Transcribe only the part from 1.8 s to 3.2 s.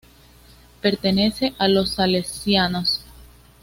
salesianos.